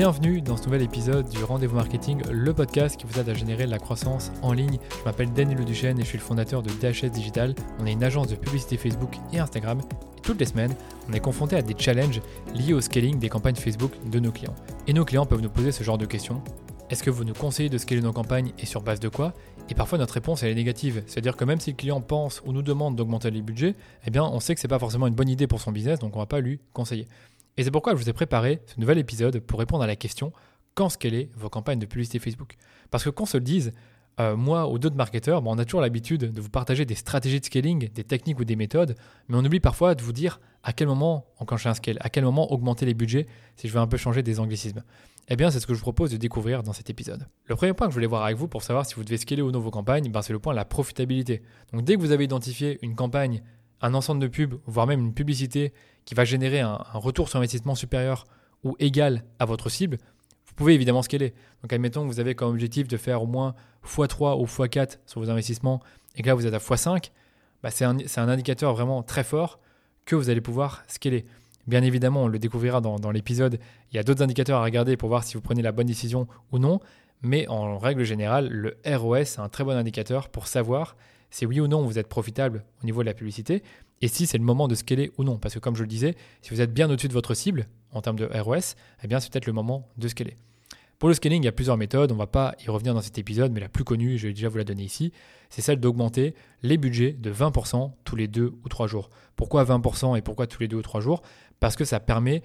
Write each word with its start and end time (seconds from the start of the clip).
Bienvenue 0.00 0.40
dans 0.40 0.56
ce 0.56 0.64
nouvel 0.64 0.80
épisode 0.80 1.28
du 1.28 1.44
Rendez-vous 1.44 1.76
Marketing, 1.76 2.22
le 2.32 2.54
podcast 2.54 2.96
qui 2.96 3.04
vous 3.04 3.20
aide 3.20 3.28
à 3.28 3.34
générer 3.34 3.66
de 3.66 3.70
la 3.70 3.78
croissance 3.78 4.32
en 4.40 4.54
ligne. 4.54 4.78
Je 4.98 5.04
m'appelle 5.04 5.30
Daniel 5.30 5.62
Duchesne 5.62 5.98
et 5.98 6.04
je 6.04 6.06
suis 6.06 6.16
le 6.16 6.24
fondateur 6.24 6.62
de 6.62 6.70
DHS 6.70 7.10
Digital. 7.10 7.54
On 7.78 7.84
est 7.84 7.92
une 7.92 8.02
agence 8.02 8.28
de 8.28 8.34
publicité 8.34 8.78
Facebook 8.78 9.18
et 9.30 9.38
Instagram. 9.38 9.78
Et 10.16 10.20
toutes 10.22 10.40
les 10.40 10.46
semaines, 10.46 10.74
on 11.06 11.12
est 11.12 11.20
confronté 11.20 11.54
à 11.54 11.60
des 11.60 11.74
challenges 11.76 12.22
liés 12.54 12.72
au 12.72 12.80
scaling 12.80 13.18
des 13.18 13.28
campagnes 13.28 13.56
Facebook 13.56 13.92
de 14.10 14.18
nos 14.20 14.32
clients. 14.32 14.54
Et 14.86 14.94
nos 14.94 15.04
clients 15.04 15.26
peuvent 15.26 15.42
nous 15.42 15.50
poser 15.50 15.70
ce 15.70 15.84
genre 15.84 15.98
de 15.98 16.06
questions. 16.06 16.42
Est-ce 16.88 17.02
que 17.02 17.10
vous 17.10 17.24
nous 17.24 17.34
conseillez 17.34 17.68
de 17.68 17.76
scaler 17.76 18.00
nos 18.00 18.14
campagnes 18.14 18.52
et 18.58 18.64
sur 18.64 18.80
base 18.80 19.00
de 19.00 19.10
quoi? 19.10 19.34
Et 19.68 19.74
parfois 19.74 19.98
notre 19.98 20.14
réponse 20.14 20.42
est 20.42 20.54
négative, 20.54 21.02
c'est-à-dire 21.08 21.36
que 21.36 21.44
même 21.44 21.60
si 21.60 21.72
le 21.72 21.76
client 21.76 22.00
pense 22.00 22.40
ou 22.46 22.52
nous 22.54 22.62
demande 22.62 22.96
d'augmenter 22.96 23.30
les 23.30 23.42
budgets, 23.42 23.74
eh 24.06 24.10
bien 24.10 24.24
on 24.24 24.40
sait 24.40 24.54
que 24.54 24.62
c'est 24.62 24.66
pas 24.66 24.78
forcément 24.78 25.08
une 25.08 25.14
bonne 25.14 25.28
idée 25.28 25.46
pour 25.46 25.60
son 25.60 25.72
business, 25.72 25.98
donc 25.98 26.16
on 26.16 26.20
va 26.20 26.26
pas 26.26 26.40
lui 26.40 26.58
conseiller. 26.72 27.06
Et 27.60 27.62
c'est 27.62 27.70
pourquoi 27.70 27.92
je 27.92 27.98
vous 27.98 28.08
ai 28.08 28.14
préparé 28.14 28.62
ce 28.64 28.80
nouvel 28.80 28.96
épisode 28.96 29.38
pour 29.38 29.58
répondre 29.58 29.84
à 29.84 29.86
la 29.86 29.94
question 29.94 30.32
quand 30.72 30.88
scaler 30.88 31.28
vos 31.36 31.50
campagnes 31.50 31.78
de 31.78 31.84
publicité 31.84 32.18
Facebook? 32.18 32.56
Parce 32.90 33.04
que 33.04 33.10
qu'on 33.10 33.26
se 33.26 33.36
le 33.36 33.42
dise, 33.42 33.72
euh, 34.18 34.34
moi 34.34 34.66
ou 34.70 34.78
d'autres 34.78 34.96
marketeurs, 34.96 35.42
on 35.44 35.58
a 35.58 35.66
toujours 35.66 35.82
l'habitude 35.82 36.32
de 36.32 36.40
vous 36.40 36.48
partager 36.48 36.86
des 36.86 36.94
stratégies 36.94 37.38
de 37.38 37.44
scaling, 37.44 37.90
des 37.90 38.02
techniques 38.02 38.40
ou 38.40 38.46
des 38.46 38.56
méthodes, 38.56 38.94
mais 39.28 39.36
on 39.36 39.44
oublie 39.44 39.60
parfois 39.60 39.94
de 39.94 40.00
vous 40.02 40.14
dire 40.14 40.40
à 40.62 40.72
quel 40.72 40.88
moment 40.88 41.26
enclencher 41.38 41.68
un 41.68 41.74
scale, 41.74 41.98
à 42.00 42.08
quel 42.08 42.24
moment 42.24 42.50
augmenter 42.50 42.86
les 42.86 42.94
budgets 42.94 43.26
si 43.56 43.68
je 43.68 43.74
veux 43.74 43.80
un 43.80 43.86
peu 43.86 43.98
changer 43.98 44.22
des 44.22 44.40
anglicismes. 44.40 44.82
Eh 45.28 45.36
bien, 45.36 45.50
c'est 45.50 45.60
ce 45.60 45.66
que 45.66 45.74
je 45.74 45.80
vous 45.80 45.84
propose 45.84 46.10
de 46.10 46.16
découvrir 46.16 46.62
dans 46.62 46.72
cet 46.72 46.88
épisode. 46.88 47.28
Le 47.44 47.56
premier 47.56 47.74
point 47.74 47.88
que 47.88 47.92
je 47.92 47.94
voulais 47.96 48.06
voir 48.06 48.24
avec 48.24 48.38
vous 48.38 48.48
pour 48.48 48.62
savoir 48.62 48.86
si 48.86 48.94
vous 48.94 49.04
devez 49.04 49.18
scaler 49.18 49.42
ou 49.42 49.50
non 49.50 49.60
vos 49.60 49.70
campagnes, 49.70 50.10
ben 50.10 50.22
c'est 50.22 50.32
le 50.32 50.38
point 50.38 50.54
de 50.54 50.56
la 50.56 50.64
profitabilité. 50.64 51.42
Donc 51.74 51.84
dès 51.84 51.96
que 51.96 52.00
vous 52.00 52.12
avez 52.12 52.24
identifié 52.24 52.78
une 52.80 52.96
campagne 52.96 53.42
un 53.80 53.94
ensemble 53.94 54.20
de 54.20 54.28
pubs, 54.28 54.60
voire 54.66 54.86
même 54.86 55.00
une 55.00 55.14
publicité 55.14 55.72
qui 56.04 56.14
va 56.14 56.24
générer 56.24 56.60
un, 56.60 56.78
retour 56.94 57.28
sur 57.28 57.38
investissement 57.38 57.74
supérieur 57.74 58.26
ou 58.64 58.76
égal 58.78 59.24
à 59.38 59.44
votre 59.44 59.68
cible, 59.68 59.98
vous 60.46 60.54
pouvez 60.54 60.74
évidemment 60.74 61.02
scaler. 61.02 61.34
Donc 61.62 61.72
admettons 61.72 62.02
que 62.02 62.12
vous 62.12 62.20
avez 62.20 62.34
comme 62.34 62.50
objectif 62.50 62.88
de 62.88 62.96
faire 62.96 63.22
au 63.22 63.26
moins 63.26 63.54
x3 63.86 64.40
ou 64.40 64.46
x4 64.46 64.98
sur 65.06 65.20
vos 65.20 65.30
investissements 65.30 65.80
et 66.16 66.22
que 66.22 66.26
là 66.26 66.34
vous 66.34 66.46
êtes 66.46 66.54
à 66.54 66.58
x5, 66.58 67.10
bah 67.62 67.70
c'est 67.70 67.84
un, 67.84 67.96
un, 67.98 68.28
indicateur 68.28 68.74
vraiment 68.74 69.02
très 69.02 69.24
fort 69.24 69.60
que 70.04 70.16
vous 70.16 70.30
allez 70.30 70.40
pouvoir 70.40 70.82
scaler. 70.88 71.24
Bien 71.66 71.82
évidemment, 71.82 72.24
on 72.24 72.28
le 72.28 72.38
découvrira 72.38 72.80
dans, 72.80 72.98
dans 72.98 73.10
l'épisode, 73.10 73.58
il 73.92 73.96
y 73.96 73.98
a 73.98 74.02
d'autres 74.02 74.22
indicateurs 74.22 74.60
à 74.60 74.64
regarder 74.64 74.96
pour 74.96 75.08
voir 75.08 75.24
si 75.24 75.34
vous 75.34 75.40
prenez 75.40 75.62
la 75.62 75.72
bonne 75.72 75.86
décision 75.86 76.26
ou 76.52 76.58
non, 76.58 76.80
mais 77.22 77.46
en 77.48 77.78
règle 77.78 78.02
générale, 78.04 78.48
le 78.48 78.78
ROS 78.86 79.16
est 79.16 79.38
un 79.38 79.48
très 79.48 79.62
bon 79.62 79.76
indicateur 79.76 80.28
pour 80.30 80.46
savoir 80.46 80.96
c'est 81.30 81.46
oui 81.46 81.60
ou 81.60 81.68
non 81.68 81.84
vous 81.84 81.98
êtes 81.98 82.08
profitable 82.08 82.64
au 82.82 82.86
niveau 82.86 83.02
de 83.02 83.06
la 83.06 83.14
publicité 83.14 83.62
et 84.02 84.08
si 84.08 84.26
c'est 84.26 84.38
le 84.38 84.44
moment 84.44 84.68
de 84.68 84.74
scaler 84.74 85.12
ou 85.18 85.24
non. 85.24 85.38
Parce 85.38 85.54
que 85.54 85.58
comme 85.58 85.76
je 85.76 85.82
le 85.82 85.88
disais, 85.88 86.14
si 86.42 86.50
vous 86.50 86.60
êtes 86.60 86.72
bien 86.72 86.90
au-dessus 86.90 87.08
de 87.08 87.12
votre 87.12 87.34
cible 87.34 87.68
en 87.92 88.00
termes 88.00 88.18
de 88.18 88.26
ROS, 88.26 88.76
eh 89.02 89.06
bien 89.06 89.20
c'est 89.20 89.30
peut-être 89.30 89.46
le 89.46 89.52
moment 89.52 89.88
de 89.96 90.08
scaler. 90.08 90.36
Pour 90.98 91.08
le 91.08 91.14
scaling, 91.14 91.42
il 91.42 91.46
y 91.46 91.48
a 91.48 91.52
plusieurs 91.52 91.78
méthodes. 91.78 92.12
On 92.12 92.14
ne 92.14 92.18
va 92.20 92.26
pas 92.26 92.54
y 92.62 92.68
revenir 92.68 92.92
dans 92.92 93.00
cet 93.00 93.16
épisode, 93.16 93.52
mais 93.52 93.60
la 93.60 93.70
plus 93.70 93.84
connue, 93.84 94.18
je 94.18 94.26
vais 94.26 94.34
déjà 94.34 94.50
vous 94.50 94.58
la 94.58 94.64
donner 94.64 94.82
ici, 94.82 95.12
c'est 95.48 95.62
celle 95.62 95.80
d'augmenter 95.80 96.34
les 96.62 96.76
budgets 96.76 97.12
de 97.12 97.32
20% 97.32 97.92
tous 98.04 98.16
les 98.16 98.28
deux 98.28 98.52
ou 98.64 98.68
trois 98.68 98.86
jours. 98.86 99.08
Pourquoi 99.34 99.64
20% 99.64 100.18
et 100.18 100.22
pourquoi 100.22 100.46
tous 100.46 100.60
les 100.60 100.68
deux 100.68 100.76
ou 100.76 100.82
trois 100.82 101.00
jours? 101.00 101.22
Parce 101.58 101.74
que 101.74 101.86
ça 101.86 102.00
permet 102.00 102.42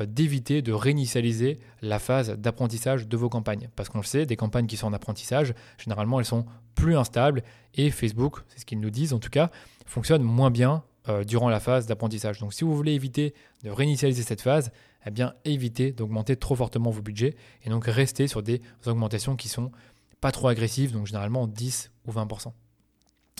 euh, 0.00 0.06
d'éviter 0.06 0.62
de 0.62 0.72
réinitialiser 0.72 1.58
la 1.82 1.98
phase 1.98 2.30
d'apprentissage 2.38 3.08
de 3.08 3.16
vos 3.16 3.28
campagnes. 3.28 3.70
Parce 3.74 3.88
qu'on 3.88 3.98
le 3.98 4.04
sait, 4.04 4.24
des 4.24 4.36
campagnes 4.36 4.66
qui 4.66 4.76
sont 4.76 4.86
en 4.86 4.92
apprentissage, 4.92 5.54
généralement 5.76 6.20
elles 6.20 6.26
sont 6.26 6.46
plus 6.76 6.96
instables 6.96 7.42
et 7.74 7.90
Facebook, 7.90 8.42
c'est 8.48 8.60
ce 8.60 8.64
qu'ils 8.64 8.78
nous 8.78 8.90
disent 8.90 9.12
en 9.12 9.18
tout 9.18 9.30
cas, 9.30 9.50
fonctionne 9.86 10.22
moins 10.22 10.52
bien 10.52 10.84
euh, 11.08 11.24
durant 11.24 11.48
la 11.48 11.58
phase 11.58 11.86
d'apprentissage. 11.86 12.38
Donc 12.38 12.54
si 12.54 12.62
vous 12.62 12.76
voulez 12.76 12.92
éviter 12.92 13.34
de 13.64 13.70
réinitialiser 13.70 14.22
cette 14.22 14.40
phase, 14.42 14.70
eh 15.04 15.10
bien 15.10 15.34
évitez 15.44 15.90
d'augmenter 15.90 16.36
trop 16.36 16.54
fortement 16.54 16.90
vos 16.90 17.02
budgets 17.02 17.34
et 17.64 17.70
donc 17.70 17.86
restez 17.86 18.28
sur 18.28 18.42
des 18.42 18.60
augmentations 18.86 19.34
qui 19.34 19.48
sont 19.48 19.72
pas 20.20 20.30
trop 20.30 20.48
agressives, 20.48 20.92
donc 20.92 21.06
généralement 21.06 21.46
10 21.46 21.90
ou 22.06 22.12
20%. 22.12 22.52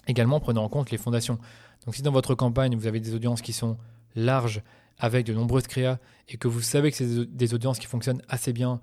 Également, 0.09 0.41
prenez 0.41 0.60
en 0.60 0.69
compte 0.69 0.91
les 0.91 0.99
fondations. 0.99 1.39
Donc 1.84 1.94
si 1.94 2.03
dans 2.03 2.12
votre 2.12 2.34
campagne, 2.34 2.75
vous 2.77 2.87
avez 2.87 3.00
des 3.00 3.15
audiences 3.15 3.43
qui 3.43 3.53
sont 3.53 3.77
larges 4.15 4.62
avec 4.99 5.27
de 5.27 5.34
nombreuses 5.34 5.66
créas 5.66 5.99
et 6.28 6.37
que 6.37 6.49
vous 6.49 6.60
savez 6.60 6.91
que 6.91 6.97
c'est 6.97 7.27
des 7.27 7.55
audiences 7.55 7.78
qui 7.78 7.87
fonctionnent 7.87 8.22
assez 8.28 8.53
bien, 8.53 8.81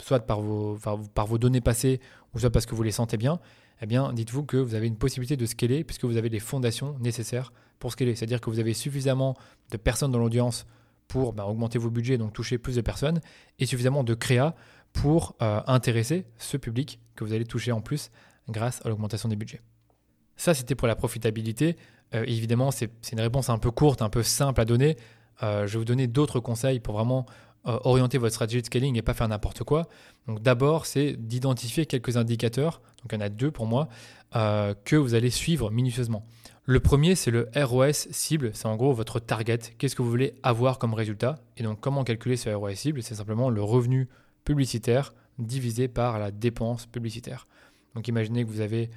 soit 0.00 0.20
par 0.20 0.40
vos, 0.40 0.78
par 1.14 1.26
vos 1.26 1.38
données 1.38 1.60
passées 1.60 2.00
ou 2.34 2.38
soit 2.38 2.50
parce 2.50 2.66
que 2.66 2.74
vous 2.74 2.82
les 2.82 2.90
sentez 2.90 3.16
bien, 3.16 3.40
eh 3.80 3.86
bien, 3.86 4.12
dites-vous 4.12 4.44
que 4.44 4.56
vous 4.56 4.74
avez 4.74 4.86
une 4.86 4.96
possibilité 4.96 5.36
de 5.36 5.46
scaler 5.46 5.84
puisque 5.84 6.04
vous 6.04 6.16
avez 6.16 6.28
les 6.28 6.40
fondations 6.40 6.96
nécessaires 7.00 7.52
pour 7.78 7.92
scaler. 7.92 8.14
C'est-à-dire 8.14 8.40
que 8.40 8.50
vous 8.50 8.60
avez 8.60 8.74
suffisamment 8.74 9.36
de 9.70 9.76
personnes 9.76 10.10
dans 10.10 10.18
l'audience 10.18 10.66
pour 11.08 11.32
bah, 11.32 11.46
augmenter 11.46 11.78
vos 11.78 11.90
budgets, 11.90 12.18
donc 12.18 12.32
toucher 12.32 12.58
plus 12.58 12.76
de 12.76 12.80
personnes, 12.80 13.20
et 13.58 13.66
suffisamment 13.66 14.04
de 14.04 14.14
créa 14.14 14.54
pour 14.92 15.36
euh, 15.42 15.60
intéresser 15.66 16.26
ce 16.38 16.56
public 16.56 17.00
que 17.14 17.24
vous 17.24 17.32
allez 17.32 17.44
toucher 17.44 17.72
en 17.72 17.80
plus 17.80 18.10
grâce 18.48 18.84
à 18.84 18.88
l'augmentation 18.88 19.28
des 19.28 19.36
budgets. 19.36 19.60
Ça, 20.36 20.54
c'était 20.54 20.74
pour 20.74 20.88
la 20.88 20.96
profitabilité. 20.96 21.76
Euh, 22.14 22.24
évidemment, 22.26 22.70
c'est 22.70 22.90
une 23.12 23.20
réponse 23.20 23.50
un 23.50 23.58
peu 23.58 23.70
courte, 23.70 24.02
un 24.02 24.08
peu 24.08 24.22
simple 24.22 24.60
à 24.60 24.64
donner. 24.64 24.96
Euh, 25.42 25.66
je 25.66 25.74
vais 25.74 25.78
vous 25.78 25.84
donner 25.84 26.06
d'autres 26.06 26.40
conseils 26.40 26.80
pour 26.80 26.94
vraiment 26.94 27.26
euh, 27.66 27.78
orienter 27.84 28.18
votre 28.18 28.34
stratégie 28.34 28.60
de 28.60 28.66
scaling 28.66 28.96
et 28.98 29.02
pas 29.02 29.14
faire 29.14 29.28
n'importe 29.28 29.64
quoi. 29.64 29.88
Donc 30.26 30.42
d'abord, 30.42 30.84
c'est 30.84 31.14
d'identifier 31.14 31.86
quelques 31.86 32.18
indicateurs, 32.18 32.82
donc 33.02 33.12
il 33.12 33.14
y 33.14 33.18
en 33.18 33.24
a 33.24 33.30
deux 33.30 33.50
pour 33.50 33.66
moi, 33.66 33.88
euh, 34.36 34.74
que 34.84 34.96
vous 34.96 35.14
allez 35.14 35.30
suivre 35.30 35.70
minutieusement. 35.70 36.26
Le 36.66 36.80
premier, 36.80 37.14
c'est 37.14 37.30
le 37.30 37.48
ROS 37.56 38.08
cible, 38.10 38.50
c'est 38.54 38.66
en 38.66 38.76
gros 38.76 38.92
votre 38.92 39.18
target, 39.18 39.58
qu'est-ce 39.78 39.96
que 39.96 40.02
vous 40.02 40.10
voulez 40.10 40.34
avoir 40.42 40.78
comme 40.78 40.92
résultat? 40.92 41.36
Et 41.56 41.62
donc 41.62 41.80
comment 41.80 42.04
calculer 42.04 42.36
ce 42.36 42.50
ROS 42.50 42.74
cible? 42.74 43.02
C'est 43.02 43.14
simplement 43.14 43.48
le 43.48 43.62
revenu 43.62 44.08
publicitaire 44.44 45.14
divisé 45.38 45.88
par 45.88 46.18
la 46.18 46.30
dépense 46.30 46.84
publicitaire. 46.84 47.46
Donc 47.94 48.08
imaginez 48.08 48.44
que 48.44 48.50
vous 48.50 48.60
avez 48.60 48.90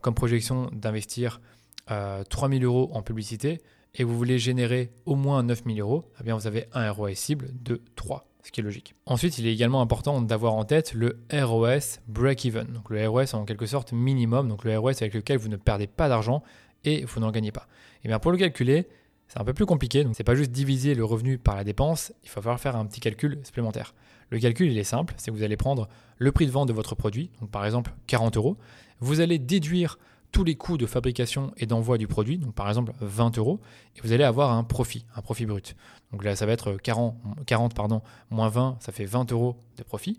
comme 0.00 0.14
projection 0.14 0.68
d'investir 0.72 1.40
3000 1.86 2.64
euros 2.64 2.90
en 2.92 3.02
publicité, 3.02 3.60
et 3.94 4.04
vous 4.04 4.16
voulez 4.16 4.38
générer 4.38 4.90
au 5.04 5.16
moins 5.16 5.42
9000 5.42 5.80
euros, 5.80 6.10
eh 6.20 6.24
bien 6.24 6.34
vous 6.34 6.46
avez 6.46 6.66
un 6.72 6.90
ROS 6.90 7.14
cible 7.14 7.50
de 7.62 7.80
3, 7.96 8.26
ce 8.42 8.50
qui 8.50 8.60
est 8.60 8.64
logique. 8.64 8.94
Ensuite, 9.06 9.38
il 9.38 9.46
est 9.46 9.52
également 9.52 9.80
important 9.80 10.22
d'avoir 10.22 10.54
en 10.54 10.64
tête 10.64 10.94
le 10.94 11.20
ROS 11.32 12.00
break-even. 12.08 12.66
Donc 12.68 12.90
le 12.90 13.06
ROS 13.06 13.34
en 13.34 13.44
quelque 13.44 13.66
sorte 13.66 13.92
minimum, 13.92 14.48
donc 14.48 14.64
le 14.64 14.78
ROS 14.78 15.02
avec 15.02 15.14
lequel 15.14 15.38
vous 15.38 15.48
ne 15.48 15.56
perdez 15.56 15.86
pas 15.86 16.08
d'argent 16.08 16.42
et 16.84 17.04
vous 17.04 17.20
n'en 17.20 17.30
gagnez 17.30 17.52
pas. 17.52 17.66
Et 17.96 18.06
eh 18.06 18.08
bien 18.08 18.18
pour 18.18 18.32
le 18.32 18.38
calculer, 18.38 18.88
c'est 19.28 19.40
un 19.40 19.44
peu 19.44 19.54
plus 19.54 19.66
compliqué, 19.66 20.04
donc 20.04 20.14
c'est 20.14 20.24
pas 20.24 20.34
juste 20.34 20.50
diviser 20.50 20.94
le 20.94 21.04
revenu 21.04 21.38
par 21.38 21.56
la 21.56 21.64
dépense, 21.64 22.12
il 22.22 22.28
va 22.28 22.42
falloir 22.42 22.60
faire 22.60 22.76
un 22.76 22.84
petit 22.84 23.00
calcul 23.00 23.40
supplémentaire. 23.44 23.94
Le 24.28 24.38
calcul, 24.38 24.70
il 24.70 24.76
est 24.76 24.84
simple, 24.84 25.14
c'est 25.16 25.30
que 25.30 25.36
vous 25.36 25.42
allez 25.42 25.56
prendre 25.56 25.88
le 26.18 26.32
prix 26.32 26.46
de 26.46 26.50
vente 26.50 26.68
de 26.68 26.72
votre 26.74 26.94
produit, 26.94 27.30
donc 27.40 27.50
par 27.50 27.64
exemple 27.64 27.92
40 28.08 28.36
euros, 28.36 28.58
vous 29.00 29.20
allez 29.20 29.38
déduire 29.38 29.98
tous 30.32 30.44
les 30.44 30.56
coûts 30.56 30.78
de 30.78 30.86
fabrication 30.86 31.52
et 31.58 31.66
d'envoi 31.66 31.98
du 31.98 32.08
produit, 32.08 32.38
donc 32.38 32.54
par 32.54 32.68
exemple 32.68 32.92
20 33.00 33.38
euros, 33.38 33.60
et 33.96 34.00
vous 34.02 34.12
allez 34.12 34.24
avoir 34.24 34.52
un 34.52 34.64
profit, 34.64 35.04
un 35.14 35.20
profit 35.20 35.46
brut. 35.46 35.76
Donc 36.10 36.24
là, 36.24 36.34
ça 36.34 36.46
va 36.46 36.52
être 36.52 36.76
40, 36.82 37.14
40 37.46 37.74
pardon, 37.74 38.02
moins 38.30 38.48
20, 38.48 38.78
ça 38.80 38.92
fait 38.92 39.04
20 39.04 39.30
euros 39.32 39.56
de 39.76 39.82
profit. 39.82 40.18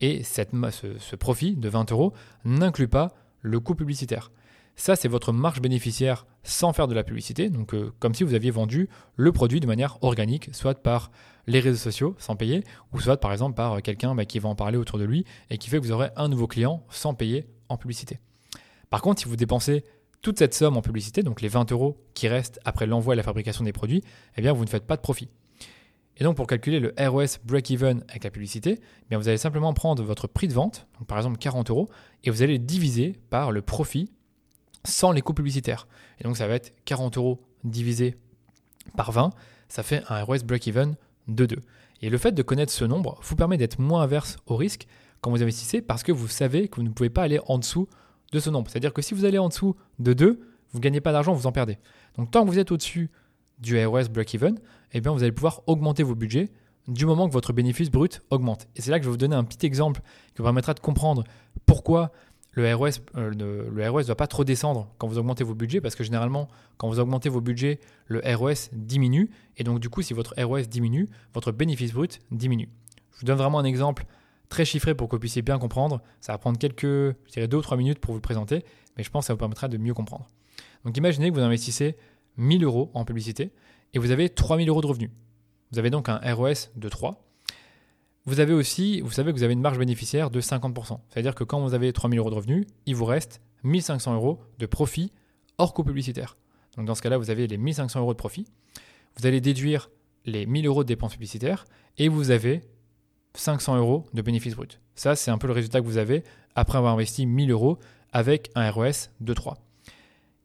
Et 0.00 0.22
ce, 0.22 1.16
profit 1.16 1.56
de 1.56 1.68
20 1.68 1.92
euros 1.92 2.12
n'inclut 2.44 2.88
pas 2.88 3.14
le 3.40 3.58
coût 3.58 3.74
publicitaire. 3.74 4.30
Ça, 4.76 4.96
c'est 4.96 5.08
votre 5.08 5.32
marge 5.32 5.60
bénéficiaire 5.60 6.26
sans 6.42 6.72
faire 6.72 6.88
de 6.88 6.94
la 6.94 7.04
publicité, 7.04 7.48
donc 7.48 7.74
euh, 7.74 7.92
comme 8.00 8.14
si 8.14 8.24
vous 8.24 8.34
aviez 8.34 8.50
vendu 8.50 8.88
le 9.16 9.32
produit 9.32 9.60
de 9.60 9.66
manière 9.66 9.98
organique, 10.02 10.50
soit 10.52 10.82
par 10.82 11.10
les 11.46 11.60
réseaux 11.60 11.78
sociaux 11.78 12.16
sans 12.18 12.36
payer, 12.36 12.64
ou 12.92 13.00
soit 13.00 13.16
par 13.16 13.32
exemple 13.32 13.54
par 13.54 13.80
quelqu'un 13.82 14.14
bah, 14.14 14.24
qui 14.24 14.40
va 14.40 14.48
en 14.48 14.56
parler 14.56 14.76
autour 14.76 14.98
de 14.98 15.04
lui 15.04 15.24
et 15.48 15.58
qui 15.58 15.70
fait 15.70 15.78
que 15.78 15.84
vous 15.84 15.92
aurez 15.92 16.10
un 16.16 16.28
nouveau 16.28 16.48
client 16.48 16.84
sans 16.90 17.14
payer 17.14 17.46
en 17.68 17.78
publicité. 17.78 18.18
Par 18.94 19.02
contre, 19.02 19.22
si 19.22 19.28
vous 19.28 19.34
dépensez 19.34 19.82
toute 20.22 20.38
cette 20.38 20.54
somme 20.54 20.76
en 20.76 20.80
publicité, 20.80 21.24
donc 21.24 21.40
les 21.40 21.48
20 21.48 21.72
euros 21.72 22.00
qui 22.14 22.28
restent 22.28 22.60
après 22.64 22.86
l'envoi 22.86 23.14
et 23.14 23.16
la 23.16 23.24
fabrication 23.24 23.64
des 23.64 23.72
produits, 23.72 24.04
eh 24.36 24.40
bien 24.40 24.52
vous 24.52 24.64
ne 24.64 24.68
faites 24.68 24.86
pas 24.86 24.94
de 24.94 25.00
profit. 25.00 25.28
Et 26.16 26.22
donc 26.22 26.36
pour 26.36 26.46
calculer 26.46 26.78
le 26.78 26.94
ROS 26.96 27.40
break-even 27.44 28.04
avec 28.08 28.22
la 28.22 28.30
publicité, 28.30 28.78
eh 29.10 29.16
vous 29.16 29.26
allez 29.26 29.36
simplement 29.36 29.74
prendre 29.74 30.00
votre 30.04 30.28
prix 30.28 30.46
de 30.46 30.52
vente, 30.52 30.86
par 31.08 31.18
exemple 31.18 31.38
40 31.38 31.70
euros, 31.70 31.88
et 32.22 32.30
vous 32.30 32.44
allez 32.44 32.60
diviser 32.60 33.18
par 33.30 33.50
le 33.50 33.62
profit 33.62 34.12
sans 34.84 35.10
les 35.10 35.22
coûts 35.22 35.34
publicitaires. 35.34 35.88
Et 36.20 36.22
donc 36.22 36.36
ça 36.36 36.46
va 36.46 36.54
être 36.54 36.72
40 36.84 37.16
euros 37.16 37.42
divisé 37.64 38.14
par 38.96 39.10
20, 39.10 39.30
ça 39.68 39.82
fait 39.82 40.04
un 40.08 40.22
ROS 40.22 40.44
break-even 40.44 40.94
de 41.26 41.46
2. 41.46 41.56
Et 42.02 42.10
le 42.10 42.16
fait 42.16 42.30
de 42.30 42.42
connaître 42.42 42.72
ce 42.72 42.84
nombre 42.84 43.18
vous 43.24 43.34
permet 43.34 43.56
d'être 43.56 43.80
moins 43.80 44.04
averse 44.04 44.36
au 44.46 44.54
risque 44.54 44.86
quand 45.20 45.32
vous 45.32 45.42
investissez 45.42 45.82
parce 45.82 46.04
que 46.04 46.12
vous 46.12 46.28
savez 46.28 46.68
que 46.68 46.76
vous 46.76 46.84
ne 46.84 46.90
pouvez 46.90 47.10
pas 47.10 47.24
aller 47.24 47.40
en 47.46 47.58
dessous 47.58 47.88
de 48.34 48.40
ce 48.40 48.50
nombre. 48.50 48.68
C'est-à-dire 48.70 48.92
que 48.92 49.00
si 49.00 49.14
vous 49.14 49.24
allez 49.24 49.38
en 49.38 49.48
dessous 49.48 49.76
de 50.00 50.12
2, 50.12 50.40
vous 50.72 50.78
ne 50.78 50.82
gagnez 50.82 51.00
pas 51.00 51.12
d'argent, 51.12 51.32
vous 51.32 51.46
en 51.46 51.52
perdez. 51.52 51.78
Donc 52.18 52.30
tant 52.30 52.44
que 52.44 52.50
vous 52.50 52.58
êtes 52.58 52.72
au-dessus 52.72 53.10
du 53.60 53.82
ROS 53.86 54.08
break-even, 54.08 54.58
eh 54.92 55.00
bien 55.00 55.12
vous 55.12 55.22
allez 55.22 55.32
pouvoir 55.32 55.62
augmenter 55.66 56.02
vos 56.02 56.16
budgets 56.16 56.50
du 56.88 57.06
moment 57.06 57.28
que 57.28 57.32
votre 57.32 57.52
bénéfice 57.52 57.90
brut 57.90 58.20
augmente. 58.30 58.66
Et 58.76 58.82
c'est 58.82 58.90
là 58.90 58.98
que 58.98 59.04
je 59.04 59.08
vais 59.08 59.12
vous 59.12 59.18
donner 59.18 59.36
un 59.36 59.44
petit 59.44 59.64
exemple 59.64 60.00
qui 60.34 60.38
vous 60.38 60.42
permettra 60.42 60.74
de 60.74 60.80
comprendre 60.80 61.24
pourquoi 61.64 62.10
le 62.50 62.74
ROS 62.74 63.00
euh, 63.16 63.32
ne 63.34 63.88
ROS 63.88 64.02
va 64.02 64.14
pas 64.16 64.26
trop 64.26 64.44
descendre 64.44 64.88
quand 64.98 65.06
vous 65.06 65.18
augmentez 65.18 65.44
vos 65.44 65.54
budgets, 65.54 65.80
parce 65.80 65.94
que 65.94 66.04
généralement, 66.04 66.48
quand 66.76 66.88
vous 66.88 67.00
augmentez 67.00 67.28
vos 67.28 67.40
budgets, 67.40 67.80
le 68.06 68.20
ROS 68.24 68.70
diminue, 68.72 69.30
et 69.56 69.64
donc 69.64 69.80
du 69.80 69.88
coup, 69.88 70.02
si 70.02 70.12
votre 70.12 70.34
ROS 70.40 70.62
diminue, 70.62 71.08
votre 71.32 71.52
bénéfice 71.52 71.92
brut 71.92 72.20
diminue. 72.30 72.68
Je 73.12 73.20
vous 73.20 73.26
donne 73.26 73.38
vraiment 73.38 73.58
un 73.58 73.64
exemple 73.64 74.06
très 74.48 74.64
chiffré 74.64 74.94
pour 74.94 75.08
que 75.08 75.16
vous 75.16 75.20
puissiez 75.20 75.42
bien 75.42 75.58
comprendre. 75.58 76.00
Ça 76.20 76.32
va 76.32 76.38
prendre 76.38 76.58
quelques, 76.58 76.82
je 76.82 77.32
dirais 77.32 77.48
deux 77.48 77.58
ou 77.58 77.62
trois 77.62 77.76
minutes 77.76 77.98
pour 77.98 78.14
vous 78.14 78.20
présenter, 78.20 78.64
mais 78.96 79.02
je 79.02 79.10
pense 79.10 79.24
que 79.24 79.26
ça 79.28 79.32
vous 79.34 79.38
permettra 79.38 79.68
de 79.68 79.76
mieux 79.76 79.94
comprendre. 79.94 80.30
Donc 80.84 80.96
imaginez 80.96 81.30
que 81.30 81.34
vous 81.34 81.40
investissez 81.40 81.96
1000 82.36 82.64
euros 82.64 82.90
en 82.94 83.04
publicité 83.04 83.52
et 83.92 83.98
vous 83.98 84.10
avez 84.10 84.28
3000 84.28 84.68
euros 84.68 84.80
de 84.80 84.86
revenus. 84.86 85.10
Vous 85.72 85.78
avez 85.78 85.90
donc 85.90 86.08
un 86.08 86.20
ROS 86.34 86.70
de 86.76 86.88
3. 86.88 87.24
Vous 88.26 88.40
avez 88.40 88.52
aussi, 88.52 89.00
vous 89.00 89.10
savez 89.10 89.32
que 89.32 89.36
vous 89.36 89.42
avez 89.42 89.52
une 89.52 89.60
marge 89.60 89.78
bénéficiaire 89.78 90.30
de 90.30 90.40
50%. 90.40 90.98
C'est-à-dire 91.08 91.34
que 91.34 91.44
quand 91.44 91.60
vous 91.60 91.74
avez 91.74 91.92
3000 91.92 92.18
euros 92.18 92.30
de 92.30 92.34
revenus, 92.34 92.66
il 92.86 92.94
vous 92.94 93.04
reste 93.04 93.40
1500 93.64 94.14
euros 94.14 94.40
de 94.58 94.66
profit 94.66 95.12
hors 95.58 95.74
coût 95.74 95.84
publicitaire. 95.84 96.36
Donc 96.76 96.86
dans 96.86 96.94
ce 96.94 97.02
cas-là, 97.02 97.18
vous 97.18 97.30
avez 97.30 97.46
les 97.46 97.56
1500 97.58 98.00
euros 98.00 98.12
de 98.12 98.18
profit. 98.18 98.46
Vous 99.16 99.26
allez 99.26 99.40
déduire 99.40 99.90
les 100.24 100.46
1000 100.46 100.66
euros 100.66 100.84
de 100.84 100.88
dépenses 100.88 101.12
publicitaires 101.12 101.66
et 101.98 102.08
vous 102.08 102.30
avez 102.30 102.62
500 103.34 103.76
euros 103.76 104.06
de 104.14 104.22
bénéfices 104.22 104.54
bruts. 104.54 104.78
Ça, 104.94 105.16
c'est 105.16 105.30
un 105.30 105.38
peu 105.38 105.46
le 105.46 105.52
résultat 105.52 105.80
que 105.80 105.86
vous 105.86 105.98
avez 105.98 106.24
après 106.54 106.78
avoir 106.78 106.94
investi 106.94 107.26
1000 107.26 107.50
euros 107.50 107.78
avec 108.12 108.50
un 108.54 108.70
ROS 108.70 109.10
de 109.20 109.34
3. 109.34 109.58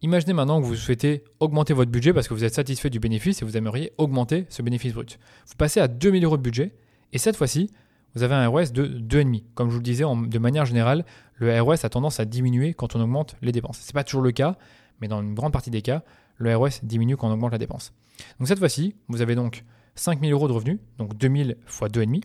Imaginez 0.02 0.32
maintenant 0.32 0.60
que 0.60 0.66
vous 0.66 0.76
souhaitez 0.76 1.24
augmenter 1.40 1.74
votre 1.74 1.90
budget 1.90 2.12
parce 2.12 2.26
que 2.26 2.34
vous 2.34 2.44
êtes 2.44 2.54
satisfait 2.54 2.90
du 2.90 3.00
bénéfice 3.00 3.42
et 3.42 3.44
vous 3.44 3.56
aimeriez 3.56 3.92
augmenter 3.98 4.46
ce 4.48 4.62
bénéfice 4.62 4.94
brut. 4.94 5.18
Vous 5.46 5.56
passez 5.56 5.78
à 5.78 5.88
2000 5.88 6.24
euros 6.24 6.36
de 6.36 6.42
budget 6.42 6.74
et 7.12 7.18
cette 7.18 7.36
fois-ci, 7.36 7.70
vous 8.14 8.22
avez 8.22 8.34
un 8.34 8.48
ROS 8.48 8.72
de 8.72 8.86
2,5. 8.86 9.44
Comme 9.54 9.68
je 9.68 9.74
vous 9.74 9.80
le 9.80 9.84
disais, 9.84 10.04
de 10.04 10.38
manière 10.38 10.64
générale, 10.64 11.04
le 11.34 11.60
ROS 11.60 11.84
a 11.84 11.88
tendance 11.88 12.18
à 12.18 12.24
diminuer 12.24 12.74
quand 12.74 12.96
on 12.96 13.00
augmente 13.00 13.36
les 13.42 13.52
dépenses. 13.52 13.78
Ce 13.78 13.88
n'est 13.88 13.92
pas 13.92 14.04
toujours 14.04 14.22
le 14.22 14.32
cas, 14.32 14.56
mais 15.00 15.06
dans 15.06 15.20
une 15.20 15.34
grande 15.34 15.52
partie 15.52 15.70
des 15.70 15.82
cas, 15.82 16.02
le 16.36 16.56
ROS 16.56 16.82
diminue 16.82 17.16
quand 17.16 17.28
on 17.28 17.32
augmente 17.32 17.52
la 17.52 17.58
dépense. 17.58 17.92
Donc 18.38 18.48
cette 18.48 18.58
fois-ci, 18.58 18.96
vous 19.08 19.20
avez 19.20 19.34
donc 19.34 19.64
5000 19.94 20.32
euros 20.32 20.48
de 20.48 20.52
revenus, 20.52 20.78
donc 20.98 21.16
2000 21.16 21.56
fois 21.66 21.88
2,5. 21.88 22.22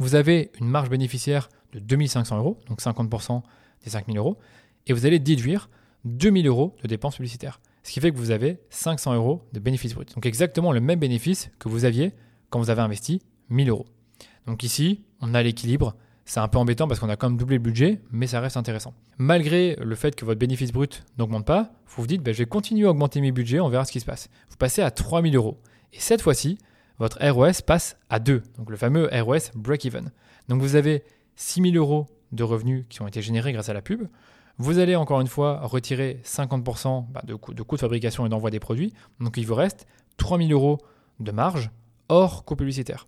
Vous 0.00 0.14
avez 0.14 0.50
une 0.58 0.66
marge 0.66 0.88
bénéficiaire 0.88 1.50
de 1.74 1.78
2500 1.78 2.38
euros, 2.38 2.58
donc 2.68 2.80
50% 2.80 3.42
des 3.84 3.90
5000 3.90 4.16
euros, 4.16 4.38
et 4.86 4.94
vous 4.94 5.04
allez 5.04 5.18
déduire 5.18 5.68
2000 6.06 6.46
euros 6.46 6.74
de 6.82 6.88
dépenses 6.88 7.16
publicitaires. 7.16 7.60
Ce 7.82 7.92
qui 7.92 8.00
fait 8.00 8.10
que 8.10 8.16
vous 8.16 8.30
avez 8.30 8.60
500 8.70 9.14
euros 9.14 9.42
de 9.52 9.60
bénéfice 9.60 9.92
brut. 9.94 10.14
Donc 10.14 10.24
exactement 10.24 10.72
le 10.72 10.80
même 10.80 10.98
bénéfice 10.98 11.50
que 11.58 11.68
vous 11.68 11.84
aviez 11.84 12.14
quand 12.48 12.58
vous 12.58 12.70
avez 12.70 12.80
investi 12.80 13.20
1000 13.50 13.68
euros. 13.68 13.84
Donc 14.46 14.62
ici, 14.62 15.04
on 15.20 15.34
a 15.34 15.42
l'équilibre. 15.42 15.94
C'est 16.24 16.40
un 16.40 16.48
peu 16.48 16.56
embêtant 16.56 16.88
parce 16.88 16.98
qu'on 16.98 17.10
a 17.10 17.16
quand 17.16 17.28
même 17.28 17.38
doublé 17.38 17.56
le 17.56 17.62
budget, 17.62 18.00
mais 18.10 18.26
ça 18.26 18.40
reste 18.40 18.56
intéressant. 18.56 18.94
Malgré 19.18 19.76
le 19.76 19.94
fait 19.96 20.16
que 20.16 20.24
votre 20.24 20.38
bénéfice 20.38 20.72
brut 20.72 21.04
n'augmente 21.18 21.44
pas, 21.44 21.72
vous 21.88 22.02
vous 22.02 22.06
dites, 22.06 22.22
ben, 22.22 22.32
je 22.32 22.38
vais 22.38 22.46
continuer 22.46 22.86
à 22.86 22.90
augmenter 22.90 23.20
mes 23.20 23.32
budgets, 23.32 23.60
on 23.60 23.68
verra 23.68 23.84
ce 23.84 23.92
qui 23.92 24.00
se 24.00 24.06
passe. 24.06 24.30
Vous 24.48 24.56
passez 24.56 24.80
à 24.80 24.90
3000 24.90 25.36
euros. 25.36 25.58
Et 25.92 26.00
cette 26.00 26.22
fois-ci, 26.22 26.56
votre 27.00 27.18
ROS 27.26 27.62
passe 27.66 27.96
à 28.10 28.20
2, 28.20 28.42
donc 28.58 28.70
le 28.70 28.76
fameux 28.76 29.08
ROS 29.10 29.50
break-even. 29.54 30.12
Donc 30.48 30.60
vous 30.60 30.76
avez 30.76 31.02
6000 31.36 31.76
euros 31.78 32.06
de 32.30 32.44
revenus 32.44 32.84
qui 32.90 33.00
ont 33.00 33.08
été 33.08 33.22
générés 33.22 33.52
grâce 33.52 33.70
à 33.70 33.72
la 33.72 33.80
pub. 33.80 34.06
Vous 34.58 34.78
allez 34.78 34.94
encore 34.94 35.22
une 35.22 35.26
fois 35.26 35.60
retirer 35.62 36.20
50% 36.24 37.06
bah, 37.10 37.22
de 37.24 37.34
coûts 37.34 37.54
de, 37.54 37.80
fabrication 37.80 38.26
et 38.26 38.28
d'envoi 38.28 38.50
des 38.50 38.60
produits. 38.60 38.92
Donc 39.18 39.38
il 39.38 39.46
vous 39.46 39.54
reste 39.54 39.86
3000 40.18 40.52
euros 40.52 40.76
de 41.20 41.32
marge 41.32 41.70
hors 42.10 42.44
coût 42.44 42.54
publicitaire. 42.54 43.06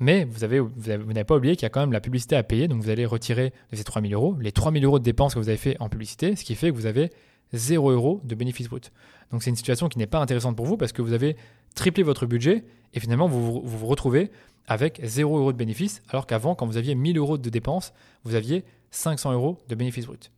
Mais 0.00 0.24
vous, 0.24 0.42
avez, 0.42 0.58
vous 0.58 0.88
n'avez 0.88 1.24
pas 1.24 1.36
oublié 1.36 1.54
qu'il 1.54 1.62
y 1.62 1.66
a 1.66 1.70
quand 1.70 1.80
même 1.80 1.92
la 1.92 2.00
publicité 2.00 2.34
à 2.34 2.42
payer, 2.42 2.66
donc 2.66 2.82
vous 2.82 2.90
allez 2.90 3.06
retirer 3.06 3.52
de 3.70 3.76
ces 3.76 3.84
3000 3.84 4.12
euros 4.14 4.36
les 4.40 4.52
3000 4.52 4.84
euros 4.84 4.98
de 4.98 5.04
dépenses 5.04 5.34
que 5.34 5.38
vous 5.38 5.48
avez 5.48 5.58
fait 5.58 5.76
en 5.78 5.88
publicité, 5.88 6.34
ce 6.34 6.44
qui 6.44 6.56
fait 6.56 6.70
que 6.70 6.74
vous 6.74 6.86
avez 6.86 7.10
0 7.52 7.90
euros 7.90 8.20
de 8.24 8.34
bénéfice 8.34 8.68
brut. 8.68 8.92
Donc 9.30 9.42
c'est 9.42 9.50
une 9.50 9.56
situation 9.56 9.88
qui 9.88 9.98
n'est 9.98 10.06
pas 10.06 10.18
intéressante 10.18 10.56
pour 10.56 10.66
vous 10.66 10.76
parce 10.76 10.92
que 10.92 11.02
vous 11.02 11.12
avez 11.12 11.36
triplé 11.74 12.02
votre 12.02 12.26
budget 12.26 12.64
et 12.94 13.00
finalement 13.00 13.28
vous 13.28 13.60
vous, 13.62 13.86
retrouvez 13.86 14.30
avec 14.66 15.00
0 15.02 15.38
euros 15.38 15.52
de 15.52 15.56
bénéfice 15.56 16.02
alors 16.08 16.26
qu'avant, 16.26 16.54
quand 16.54 16.66
vous 16.66 16.76
aviez 16.76 16.94
1000 16.94 17.18
euros 17.18 17.38
de 17.38 17.50
dépenses, 17.50 17.92
vous 18.24 18.34
aviez 18.34 18.64
500 18.90 19.32
euros 19.32 19.58
de 19.68 19.74
bénéfice 19.74 20.06
brut. 20.06 20.30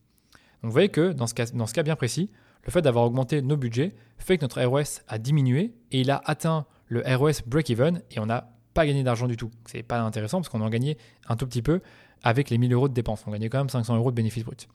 Donc 0.63 0.71
vous 0.71 0.73
voyez 0.73 0.89
que 0.89 1.13
dans 1.13 1.27
ce 1.27 1.35
cas, 1.35 1.47
dans 1.47 1.67
ce 1.67 1.75
cas 1.75 1.83
bien 1.83 1.97
précis, 1.97 2.31
le 2.65 2.71
fait 2.71 2.83
d'avoir 2.83 3.05
augmenté 3.05 3.43
nos 3.43 3.57
budgets 3.57 3.93
fait 4.19 4.37
que 4.37 4.43
notre 4.43 4.63
ROS 4.63 5.01
a 5.09 5.19
diminué 5.19 5.73
et 5.91 6.01
il 6.01 6.11
a 6.11 6.21
atteint 6.25 6.67
le 6.87 7.03
ROS 7.07 7.43
break-even 7.47 8.03
et 8.11 8.21
on 8.21 8.27
n'a 8.27 8.51
pas 8.75 8.87
gagné 8.87 9.03
d'argent 9.03 9.27
du 9.27 9.37
tout. 9.37 9.51
C'est 9.67 9.83
pas 9.83 10.01
intéressant 10.01 10.39
parce 10.39 10.49
qu'on 10.49 10.61
en 10.61 10.69
gagnait 10.69 10.97
un 11.29 11.37
tout 11.37 11.47
petit 11.47 11.63
peu 11.63 11.81
avec 12.23 12.51
les 12.51 12.59
1000 12.59 12.73
euros 12.73 12.89
de 12.89 12.95
dépenses. 12.95 13.25
On 13.27 13.31
gagnait 13.31 13.49
quand 13.49 13.59
même 13.59 13.69
500 13.69 13.97
euros 13.97 14.11
de 14.11 14.17
bénéfice 14.17 14.45
brut. 14.45 14.69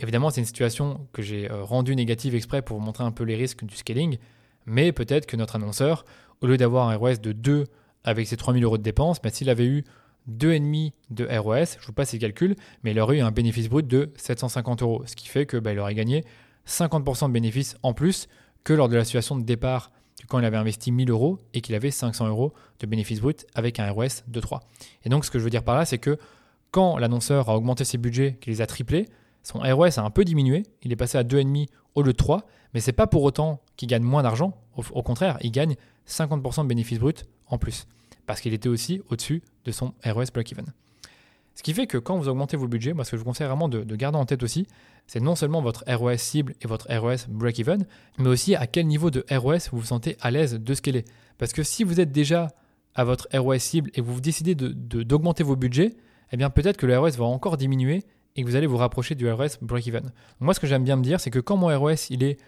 Évidemment, 0.00 0.30
c'est 0.30 0.40
une 0.40 0.46
situation 0.46 1.06
que 1.12 1.22
j'ai 1.22 1.50
euh, 1.50 1.64
rendue 1.64 1.96
négative 1.96 2.34
exprès 2.34 2.62
pour 2.62 2.78
vous 2.78 2.84
montrer 2.84 3.04
un 3.04 3.12
peu 3.12 3.24
les 3.24 3.34
risques 3.34 3.64
du 3.64 3.76
scaling, 3.76 4.18
mais 4.66 4.92
peut-être 4.92 5.26
que 5.26 5.36
notre 5.36 5.56
annonceur, 5.56 6.04
au 6.40 6.46
lieu 6.46 6.56
d'avoir 6.56 6.88
un 6.88 6.96
ROS 6.96 7.18
de 7.18 7.32
2 7.32 7.64
avec 8.04 8.26
ses 8.26 8.36
3000 8.36 8.62
euros 8.64 8.78
de 8.78 8.82
dépenses, 8.82 9.20
bah, 9.20 9.30
s'il 9.30 9.48
avait 9.48 9.66
eu 9.66 9.84
2,5 10.30 10.92
de 11.10 11.26
ROS, 11.38 11.78
je 11.80 11.86
vous 11.86 11.92
passe 11.92 12.12
les 12.12 12.18
calculs, 12.18 12.56
mais 12.82 12.90
il 12.90 13.00
aurait 13.00 13.18
eu 13.18 13.20
un 13.20 13.30
bénéfice 13.30 13.68
brut 13.68 13.86
de 13.86 14.12
750 14.16 14.82
euros, 14.82 15.02
ce 15.06 15.14
qui 15.16 15.28
fait 15.28 15.46
qu'il 15.46 15.60
bah, 15.60 15.74
aurait 15.76 15.94
gagné 15.94 16.24
50% 16.66 17.28
de 17.28 17.32
bénéfices 17.32 17.76
en 17.82 17.94
plus 17.94 18.28
que 18.64 18.72
lors 18.72 18.88
de 18.88 18.96
la 18.96 19.04
situation 19.04 19.36
de 19.36 19.44
départ 19.44 19.92
quand 20.28 20.38
il 20.38 20.44
avait 20.44 20.56
investi 20.56 20.90
1000 20.90 21.10
euros 21.10 21.38
et 21.54 21.60
qu'il 21.60 21.74
avait 21.74 21.90
500 21.90 22.26
euros 22.28 22.52
de 22.80 22.86
bénéfice 22.86 23.20
brut 23.20 23.46
avec 23.54 23.78
un 23.78 23.90
ROS 23.90 24.24
de 24.26 24.40
3. 24.40 24.60
Et 25.04 25.08
donc 25.08 25.24
ce 25.24 25.30
que 25.30 25.38
je 25.38 25.44
veux 25.44 25.50
dire 25.50 25.62
par 25.62 25.76
là, 25.76 25.84
c'est 25.84 25.98
que 25.98 26.18
quand 26.70 26.98
l'annonceur 26.98 27.48
a 27.48 27.56
augmenté 27.56 27.84
ses 27.84 27.98
budgets, 27.98 28.36
qu'il 28.40 28.52
les 28.52 28.60
a 28.60 28.66
triplés, 28.66 29.06
son 29.42 29.60
ROS 29.60 29.98
a 29.98 30.02
un 30.02 30.10
peu 30.10 30.24
diminué, 30.24 30.64
il 30.82 30.90
est 30.90 30.96
passé 30.96 31.16
à 31.18 31.22
2,5 31.22 31.68
au 31.94 32.02
lieu 32.02 32.12
de 32.12 32.16
3, 32.16 32.46
mais 32.74 32.80
c'est 32.80 32.92
pas 32.92 33.06
pour 33.06 33.22
autant 33.22 33.60
qu'il 33.76 33.88
gagne 33.88 34.02
moins 34.02 34.22
d'argent, 34.22 34.54
au, 34.76 35.02
contraire, 35.02 35.38
il 35.40 35.50
gagne 35.50 35.76
50% 36.08 36.62
de 36.62 36.68
bénéfice 36.68 36.98
brut 36.98 37.24
en 37.46 37.58
plus, 37.58 37.86
parce 38.26 38.40
qu'il 38.40 38.52
était 38.52 38.68
aussi 38.68 39.00
au-dessus 39.10 39.42
de 39.64 39.72
son 39.72 39.94
ROS 40.04 40.26
break-even. 40.32 40.66
Ce 41.54 41.62
qui 41.62 41.72
fait 41.72 41.86
que 41.86 41.96
quand 41.96 42.18
vous 42.18 42.28
augmentez 42.28 42.58
vos 42.58 42.68
budgets, 42.68 42.92
moi 42.92 43.04
ce 43.04 43.12
que 43.12 43.16
je 43.16 43.22
vous 43.22 43.26
conseille 43.26 43.46
vraiment 43.46 43.68
de, 43.68 43.96
garder 43.96 44.18
en 44.18 44.26
tête 44.26 44.42
aussi, 44.42 44.66
c'est 45.06 45.20
non 45.20 45.34
seulement 45.34 45.62
votre 45.62 45.84
ROS 45.88 46.18
cible 46.18 46.54
et 46.60 46.66
votre 46.66 46.86
ROS 46.94 47.28
break-even, 47.28 47.86
mais 48.18 48.28
aussi 48.28 48.54
à 48.54 48.66
quel 48.66 48.86
niveau 48.86 49.10
de 49.10 49.24
ROS 49.30 49.70
vous 49.72 49.78
vous 49.78 49.86
sentez 49.86 50.18
à 50.20 50.30
l'aise 50.30 50.54
de 50.54 50.74
scaler. 50.74 51.06
Parce 51.38 51.54
que 51.54 51.62
si 51.62 51.82
vous 51.82 51.98
êtes 51.98 52.12
déjà 52.12 52.48
à 52.94 53.04
votre 53.04 53.26
ROS 53.32 53.58
cible 53.58 53.90
et 53.94 54.02
vous 54.02 54.20
décidez 54.20 54.54
d'augmenter 54.54 55.44
vos 55.44 55.56
budgets, 55.56 55.96
eh 56.30 56.36
bien 56.36 56.50
peut-être 56.50 56.76
que 56.76 56.86
le 56.86 56.98
ROS 56.98 57.16
va 57.16 57.24
encore 57.24 57.56
diminuer 57.56 58.04
et 58.34 58.42
que 58.42 58.46
vous 58.46 58.56
allez 58.56 58.66
vous 58.66 58.76
rapprocher 58.76 59.14
du 59.14 59.30
ROS 59.30 59.56
break-even. 59.62 60.12
Moi 60.40 60.52
ce 60.52 60.60
que 60.60 60.66
j'aime 60.66 60.84
bien 60.84 60.96
me 60.96 61.02
dire, 61.02 61.20
c'est 61.20 61.30
que 61.30 61.38
quand 61.38 61.56
mon 61.56 61.74
ROS 61.78 62.10
il 62.10 62.22
est, 62.22 62.38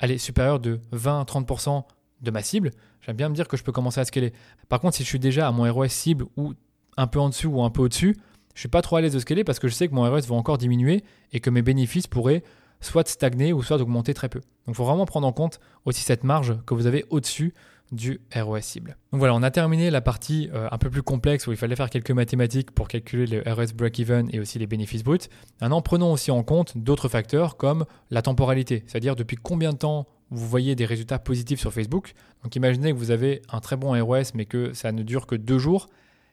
allez, 0.00 0.18
supérieur 0.18 0.60
de 0.60 0.80
20-30% 0.92 1.84
de 2.22 2.30
ma 2.30 2.42
cible, 2.42 2.70
j'aime 3.00 3.16
bien 3.16 3.28
me 3.28 3.34
dire 3.34 3.48
que 3.48 3.56
je 3.56 3.62
peux 3.62 3.72
commencer 3.72 4.00
à 4.00 4.04
scaler. 4.04 4.32
Par 4.68 4.80
contre, 4.80 4.96
si 4.96 5.02
je 5.02 5.08
suis 5.08 5.18
déjà 5.18 5.48
à 5.48 5.52
mon 5.52 5.70
ROS 5.70 5.88
cible 5.88 6.26
ou 6.36 6.54
un 6.96 7.06
peu 7.06 7.20
en 7.20 7.28
dessous 7.28 7.48
ou 7.48 7.62
un 7.62 7.70
peu 7.70 7.82
au-dessus, 7.82 8.16
je 8.54 8.60
suis 8.60 8.68
pas 8.68 8.82
trop 8.82 8.96
à 8.96 9.00
l'aise 9.00 9.12
de 9.12 9.18
scaler 9.18 9.44
parce 9.44 9.58
que 9.58 9.68
je 9.68 9.74
sais 9.74 9.88
que 9.88 9.94
mon 9.94 10.08
ROS 10.08 10.22
va 10.22 10.34
encore 10.34 10.58
diminuer 10.58 11.04
et 11.32 11.40
que 11.40 11.50
mes 11.50 11.62
bénéfices 11.62 12.06
pourraient 12.06 12.42
soit 12.80 13.06
stagner 13.08 13.52
ou 13.52 13.62
soit 13.62 13.80
augmenter 13.80 14.14
très 14.14 14.28
peu. 14.28 14.40
Donc 14.40 14.68
il 14.68 14.74
faut 14.74 14.84
vraiment 14.84 15.06
prendre 15.06 15.26
en 15.26 15.32
compte 15.32 15.60
aussi 15.84 16.02
cette 16.02 16.24
marge 16.24 16.56
que 16.66 16.74
vous 16.74 16.86
avez 16.86 17.04
au-dessus 17.10 17.54
du 17.92 18.20
ROS 18.34 18.60
cible. 18.60 18.96
Donc 19.12 19.20
voilà, 19.20 19.34
on 19.34 19.42
a 19.42 19.50
terminé 19.50 19.90
la 19.90 20.00
partie 20.00 20.50
euh, 20.52 20.68
un 20.70 20.78
peu 20.78 20.90
plus 20.90 21.02
complexe 21.02 21.46
où 21.46 21.52
il 21.52 21.56
fallait 21.56 21.76
faire 21.76 21.90
quelques 21.90 22.10
mathématiques 22.10 22.70
pour 22.72 22.88
calculer 22.88 23.26
le 23.26 23.52
ROS 23.52 23.72
break-even 23.74 24.28
et 24.32 24.40
aussi 24.40 24.58
les 24.58 24.66
bénéfices 24.66 25.04
bruts. 25.04 25.18
Maintenant, 25.60 25.82
prenons 25.82 26.12
aussi 26.12 26.30
en 26.30 26.42
compte 26.42 26.76
d'autres 26.76 27.08
facteurs 27.08 27.56
comme 27.56 27.86
la 28.10 28.22
temporalité, 28.22 28.84
c'est-à-dire 28.86 29.16
depuis 29.16 29.36
combien 29.36 29.72
de 29.72 29.78
temps 29.78 30.06
vous 30.30 30.48
voyez 30.48 30.74
des 30.74 30.84
résultats 30.84 31.20
positifs 31.20 31.60
sur 31.60 31.72
Facebook. 31.72 32.14
Donc 32.42 32.56
imaginez 32.56 32.92
que 32.92 32.98
vous 32.98 33.12
avez 33.12 33.42
un 33.50 33.60
très 33.60 33.76
bon 33.76 33.92
ROS 34.02 34.34
mais 34.34 34.44
que 34.44 34.72
ça 34.72 34.90
ne 34.90 35.02
dure 35.02 35.26
que 35.26 35.36
deux 35.36 35.58
jours 35.58 35.86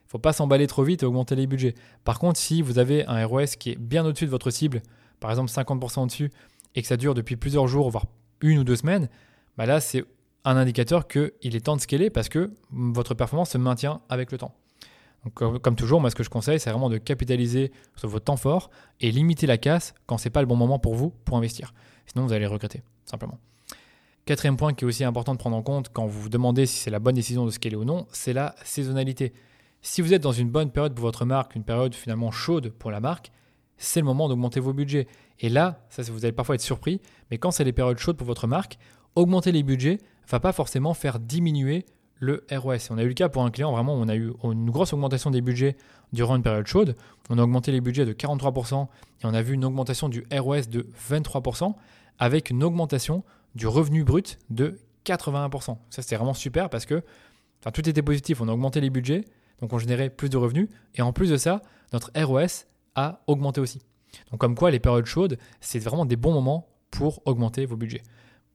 ne 0.06 0.10
faut 0.10 0.18
pas 0.18 0.32
s'emballer 0.32 0.66
trop 0.66 0.82
vite 0.82 1.02
et 1.02 1.06
augmenter 1.06 1.36
les 1.36 1.46
budgets. 1.46 1.74
Par 2.04 2.18
contre, 2.18 2.38
si 2.38 2.62
vous 2.62 2.78
avez 2.78 3.06
un 3.06 3.24
ROS 3.24 3.56
qui 3.58 3.70
est 3.70 3.78
bien 3.78 4.04
au-dessus 4.04 4.26
de 4.26 4.30
votre 4.30 4.50
cible, 4.50 4.82
par 5.20 5.30
exemple 5.30 5.50
50% 5.50 6.02
au-dessus, 6.02 6.30
et 6.74 6.82
que 6.82 6.88
ça 6.88 6.96
dure 6.96 7.14
depuis 7.14 7.36
plusieurs 7.36 7.68
jours, 7.68 7.88
voire 7.90 8.06
une 8.40 8.58
ou 8.58 8.64
deux 8.64 8.76
semaines, 8.76 9.08
bah 9.56 9.66
là, 9.66 9.80
c'est 9.80 10.04
un 10.44 10.56
indicateur 10.56 11.08
qu'il 11.08 11.30
est 11.42 11.64
temps 11.64 11.76
de 11.76 11.80
scaler 11.80 12.10
parce 12.10 12.28
que 12.28 12.52
votre 12.70 13.14
performance 13.14 13.50
se 13.50 13.58
maintient 13.58 14.00
avec 14.08 14.30
le 14.32 14.38
temps. 14.38 14.54
Comme 15.32 15.74
toujours, 15.74 16.02
moi, 16.02 16.10
ce 16.10 16.14
que 16.14 16.22
je 16.22 16.28
conseille, 16.28 16.60
c'est 16.60 16.70
vraiment 16.70 16.90
de 16.90 16.98
capitaliser 16.98 17.72
sur 17.96 18.08
votre 18.08 18.26
temps 18.26 18.36
fort 18.36 18.70
et 19.00 19.10
limiter 19.10 19.46
la 19.46 19.56
casse 19.56 19.94
quand 20.06 20.18
ce 20.18 20.26
n'est 20.26 20.30
pas 20.30 20.42
le 20.42 20.46
bon 20.46 20.56
moment 20.56 20.78
pour 20.78 20.94
vous 20.94 21.10
pour 21.24 21.38
investir. 21.38 21.72
Sinon, 22.06 22.26
vous 22.26 22.32
allez 22.34 22.46
regretter, 22.46 22.82
simplement. 23.06 23.38
Quatrième 24.26 24.58
point 24.58 24.74
qui 24.74 24.84
est 24.84 24.86
aussi 24.86 25.02
important 25.02 25.32
de 25.32 25.38
prendre 25.38 25.56
en 25.56 25.62
compte 25.62 25.88
quand 25.92 26.06
vous 26.06 26.20
vous 26.20 26.28
demandez 26.28 26.66
si 26.66 26.76
c'est 26.76 26.90
la 26.90 26.98
bonne 26.98 27.14
décision 27.14 27.46
de 27.46 27.50
scaler 27.50 27.76
ou 27.76 27.84
non, 27.84 28.06
c'est 28.12 28.34
la 28.34 28.54
saisonnalité. 28.64 29.32
Si 29.80 30.02
vous 30.02 30.12
êtes 30.12 30.22
dans 30.22 30.32
une 30.32 30.50
bonne 30.50 30.70
période 30.70 30.94
pour 30.94 31.04
votre 31.04 31.24
marque, 31.24 31.54
une 31.54 31.64
période 31.64 31.94
finalement 31.94 32.30
chaude 32.30 32.70
pour 32.70 32.90
la 32.90 33.00
marque, 33.00 33.30
c'est 33.76 34.00
le 34.00 34.06
moment 34.06 34.28
d'augmenter 34.28 34.60
vos 34.60 34.72
budgets. 34.72 35.06
Et 35.40 35.48
là, 35.48 35.84
ça, 35.90 36.02
vous 36.02 36.24
allez 36.24 36.32
parfois 36.32 36.54
être 36.54 36.60
surpris, 36.60 37.00
mais 37.30 37.38
quand 37.38 37.50
c'est 37.50 37.64
les 37.64 37.72
périodes 37.72 37.98
chaudes 37.98 38.16
pour 38.16 38.26
votre 38.26 38.46
marque, 38.46 38.78
augmenter 39.14 39.52
les 39.52 39.62
budgets 39.62 39.98
va 40.28 40.40
pas 40.40 40.52
forcément 40.52 40.94
faire 40.94 41.18
diminuer 41.18 41.86
le 42.20 42.46
ROS. 42.50 42.90
On 42.90 42.98
a 42.98 43.02
eu 43.02 43.08
le 43.08 43.14
cas 43.14 43.28
pour 43.28 43.42
un 43.44 43.50
client, 43.50 43.72
vraiment, 43.72 43.94
on 43.94 44.08
a 44.08 44.14
eu 44.14 44.32
une 44.44 44.70
grosse 44.70 44.92
augmentation 44.92 45.30
des 45.30 45.40
budgets 45.40 45.76
durant 46.12 46.36
une 46.36 46.42
période 46.42 46.66
chaude. 46.66 46.96
On 47.28 47.38
a 47.38 47.42
augmenté 47.42 47.72
les 47.72 47.80
budgets 47.80 48.06
de 48.06 48.12
43% 48.12 48.86
et 49.22 49.26
on 49.26 49.34
a 49.34 49.42
vu 49.42 49.54
une 49.54 49.64
augmentation 49.64 50.08
du 50.08 50.24
ROS 50.32 50.68
de 50.68 50.88
23% 51.10 51.74
avec 52.18 52.50
une 52.50 52.62
augmentation 52.62 53.24
du 53.54 53.66
revenu 53.66 54.04
brut 54.04 54.38
de 54.50 54.78
81%. 55.04 55.76
Ça, 55.90 56.02
c'était 56.02 56.16
vraiment 56.16 56.34
super 56.34 56.70
parce 56.70 56.86
que 56.86 57.02
tout 57.72 57.88
était 57.88 58.02
positif. 58.02 58.40
On 58.40 58.48
a 58.48 58.52
augmenté 58.52 58.80
les 58.80 58.90
budgets, 58.90 59.24
donc 59.60 59.72
on 59.72 59.78
générait 59.78 60.10
plus 60.10 60.28
de 60.30 60.36
revenus, 60.36 60.68
et 60.94 61.02
en 61.02 61.12
plus 61.12 61.30
de 61.30 61.36
ça, 61.36 61.62
notre 61.92 62.10
ROS 62.16 62.66
a 62.94 63.22
augmenté 63.26 63.60
aussi. 63.60 63.82
Donc 64.30 64.40
comme 64.40 64.54
quoi 64.54 64.70
les 64.70 64.80
périodes 64.80 65.06
chaudes, 65.06 65.38
c'est 65.60 65.78
vraiment 65.78 66.06
des 66.06 66.16
bons 66.16 66.32
moments 66.32 66.68
pour 66.90 67.20
augmenter 67.26 67.66
vos 67.66 67.76
budgets. 67.76 68.02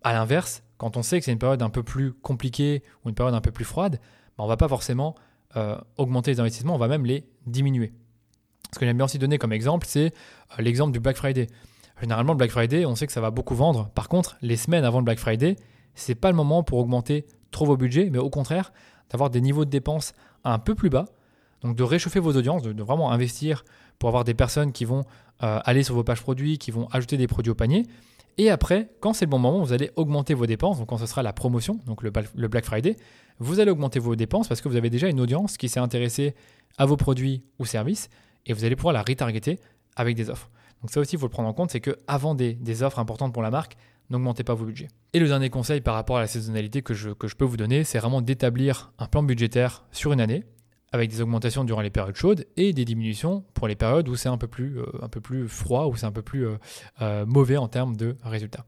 A 0.03 0.13
l'inverse, 0.13 0.63
quand 0.79 0.97
on 0.97 1.03
sait 1.03 1.19
que 1.19 1.25
c'est 1.25 1.31
une 1.33 1.39
période 1.39 1.61
un 1.61 1.69
peu 1.69 1.83
plus 1.83 2.13
compliquée 2.13 2.83
ou 3.03 3.09
une 3.09 3.15
période 3.15 3.35
un 3.35 3.41
peu 3.41 3.51
plus 3.51 3.65
froide, 3.65 3.99
on 4.01 4.41
bah, 4.41 4.43
on 4.45 4.47
va 4.47 4.57
pas 4.57 4.69
forcément 4.69 5.13
euh, 5.57 5.77
augmenter 5.97 6.31
les 6.31 6.39
investissements, 6.39 6.73
on 6.73 6.79
va 6.79 6.87
même 6.87 7.05
les 7.05 7.27
diminuer. 7.45 7.93
Ce 8.73 8.79
que 8.79 8.85
j'aime 8.85 8.95
bien 8.95 9.05
aussi 9.05 9.19
donner 9.19 9.37
comme 9.37 9.51
exemple, 9.51 9.85
c'est 9.87 10.13
euh, 10.57 10.61
l'exemple 10.61 10.93
du 10.93 11.01
Black 11.01 11.17
Friday. 11.17 11.47
Généralement, 11.99 12.31
le 12.31 12.37
Black 12.37 12.51
Friday, 12.51 12.85
on 12.85 12.95
sait 12.95 13.07
que 13.07 13.11
ça 13.13 13.19
va 13.19 13.29
beaucoup 13.29 13.55
vendre. 13.55 13.89
Par 13.89 14.07
contre, 14.07 14.37
les 14.41 14.55
semaines 14.55 14.85
avant 14.85 14.99
le 14.99 15.03
Black 15.03 15.19
Friday, 15.19 15.57
c'est 15.95 16.15
pas 16.15 16.31
le 16.31 16.37
moment 16.37 16.63
pour 16.63 16.77
augmenter 16.77 17.27
trop 17.51 17.65
vos 17.65 17.75
budgets, 17.75 18.09
mais 18.09 18.19
au 18.19 18.29
contraire, 18.29 18.71
d'avoir 19.09 19.29
des 19.29 19.41
niveaux 19.41 19.65
de 19.65 19.69
dépenses 19.69 20.13
un 20.45 20.59
peu 20.59 20.75
plus 20.75 20.89
bas. 20.89 21.05
Donc 21.61 21.75
de 21.75 21.83
réchauffer 21.83 22.21
vos 22.21 22.37
audiences, 22.37 22.61
de, 22.61 22.83
vraiment 22.83 23.11
investir 23.11 23.65
pour 23.97 24.07
avoir 24.07 24.23
des 24.23 24.33
personnes 24.33 24.71
qui 24.71 24.85
vont 24.85 25.03
euh, 25.43 25.59
aller 25.65 25.83
sur 25.83 25.93
vos 25.93 26.05
pages 26.05 26.21
produits, 26.21 26.57
qui 26.57 26.71
vont 26.71 26.87
ajouter 26.87 27.17
des 27.17 27.27
produits 27.27 27.51
au 27.51 27.55
panier. 27.55 27.85
Et 28.37 28.49
après, 28.49 28.89
quand 28.99 29.13
c'est 29.13 29.25
le 29.25 29.29
bon 29.29 29.39
moment, 29.39 29.59
vous 29.59 29.73
allez 29.73 29.91
augmenter 29.95 30.33
vos 30.33 30.45
dépenses. 30.45 30.79
Donc 30.79 30.89
quand 30.89 30.97
ce 30.97 31.05
sera 31.05 31.23
la 31.23 31.33
promotion, 31.33 31.79
donc 31.85 32.03
le, 32.03 32.09
Black 32.09 32.65
Friday, 32.65 32.95
vous 33.39 33.59
allez 33.59 33.71
augmenter 33.71 33.99
vos 33.99 34.15
dépenses 34.15 34.47
parce 34.47 34.61
que 34.61 34.69
vous 34.69 34.75
avez 34.75 34.89
déjà 34.89 35.07
une 35.07 35.19
audience 35.19 35.57
qui 35.57 35.69
s'est 35.69 35.79
intéressée 35.79 36.35
à 36.77 36.85
vos 36.85 36.97
produits 36.97 37.43
ou 37.59 37.65
services 37.65 38.09
et 38.45 38.53
vous 38.53 38.63
allez 38.63 38.75
pouvoir 38.75 38.93
la 38.93 39.01
retargeter 39.01 39.59
avec 39.95 40.15
des 40.15 40.29
offres. 40.29 40.49
Donc 40.81 40.91
ça 40.91 40.99
aussi, 40.99 41.15
il 41.15 41.19
faut 41.19 41.25
le 41.25 41.31
prendre 41.31 41.49
en 41.49 41.53
compte, 41.53 41.71
c'est 41.71 41.81
qu'avant 41.81 42.35
des, 42.35 42.53
des 42.53 42.83
offres 42.83 42.99
importantes 42.99 43.33
pour 43.33 43.41
la 43.43 43.51
marque, 43.51 43.75
n'augmentez 44.09 44.43
pas 44.43 44.53
vos 44.53 44.65
budgets. 44.65 44.87
Et 45.13 45.19
le 45.19 45.27
dernier 45.27 45.49
conseil 45.49 45.81
par 45.81 45.95
rapport 45.95 46.17
à 46.17 46.21
la 46.21 46.27
saisonnalité 46.27 46.81
que 46.81 46.93
je, 46.93 47.09
que 47.09 47.27
je 47.27 47.35
peux 47.35 47.45
vous 47.45 47.57
donner, 47.57 47.83
c'est 47.83 47.99
vraiment 47.99 48.21
d'établir 48.21 48.93
un 48.97 49.07
plan 49.07 49.23
budgétaire 49.23 49.83
sur 49.91 50.13
une 50.13 50.21
année, 50.21 50.43
avec 50.91 51.09
des 51.09 51.21
augmentations 51.21 51.63
durant 51.63 51.81
les 51.81 51.89
périodes 51.89 52.15
chaudes 52.15 52.45
et 52.57 52.73
des 52.73 52.85
diminutions 52.85 53.43
pour 53.53 53.67
les 53.67 53.75
périodes 53.75 54.07
où 54.09 54.15
c'est 54.15 54.29
un 54.29 54.37
peu 54.37 54.47
plus, 54.47 54.79
euh, 54.79 54.85
un 55.01 55.09
peu 55.09 55.21
plus 55.21 55.47
froid, 55.47 55.85
où 55.85 55.95
c'est 55.95 56.05
un 56.05 56.11
peu 56.11 56.21
plus 56.21 56.47
euh, 56.47 56.57
euh, 57.01 57.25
mauvais 57.25 57.57
en 57.57 57.67
termes 57.67 57.95
de 57.95 58.17
résultats. 58.23 58.65